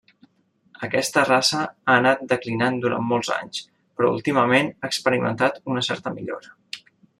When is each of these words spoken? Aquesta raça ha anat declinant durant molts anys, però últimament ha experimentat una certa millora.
Aquesta 0.85 1.23
raça 1.27 1.59
ha 1.65 1.97
anat 2.03 2.23
declinant 2.31 2.79
durant 2.87 3.05
molts 3.11 3.31
anys, 3.37 3.61
però 4.01 4.11
últimament 4.15 4.73
ha 4.73 4.91
experimentat 4.95 5.63
una 5.75 5.87
certa 5.93 6.19
millora. 6.19 6.61